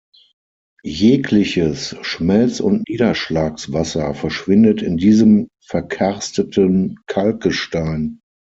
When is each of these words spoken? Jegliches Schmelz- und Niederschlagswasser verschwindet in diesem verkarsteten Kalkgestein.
Jegliches 0.81 1.95
Schmelz- 2.01 2.59
und 2.59 2.89
Niederschlagswasser 2.89 4.15
verschwindet 4.15 4.81
in 4.81 4.97
diesem 4.97 5.47
verkarsteten 5.63 6.97
Kalkgestein. 7.05 8.19